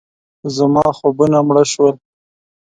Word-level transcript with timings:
زما 0.55 0.85
خوبونه 0.97 1.37
مړه 1.47 1.63
شول. 1.71 1.93